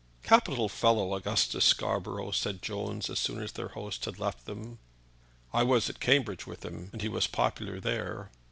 [0.23, 4.79] "Capital fellow, Augustus Scarborough," said Jones, as soon as their host had left them.
[5.53, 8.31] "I was at Cambridge with him, and he was popular there."